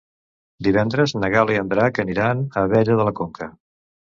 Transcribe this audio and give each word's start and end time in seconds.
Divendres 0.67 1.13
na 1.25 1.29
Gal·la 1.35 1.55
i 1.57 1.61
en 1.65 1.69
Drac 1.75 2.01
aniran 2.05 2.43
a 2.55 2.65
Abella 2.71 2.99
de 3.03 3.07
la 3.11 3.17
Conca. 3.21 3.53